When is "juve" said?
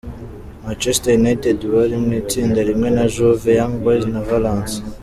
3.13-3.51